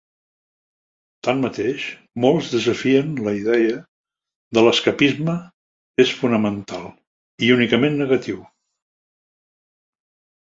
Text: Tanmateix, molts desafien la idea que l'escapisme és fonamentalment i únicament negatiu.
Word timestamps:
Tanmateix, 1.25 1.83
molts 2.23 2.47
desafien 2.53 3.11
la 3.27 3.33
idea 3.39 3.75
que 4.57 4.63
l'escapisme 4.67 5.35
és 6.05 6.13
fonamentalment 6.21 6.99
i 7.49 7.51
únicament 7.59 7.99
negatiu. 8.01 8.41